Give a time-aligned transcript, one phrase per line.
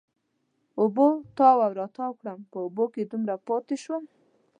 [0.79, 1.07] اوبو
[1.37, 4.03] تاو را تاو کړم، په اوبو کې دومره پاتې شوم.